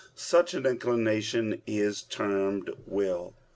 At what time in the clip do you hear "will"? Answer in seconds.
2.87-3.35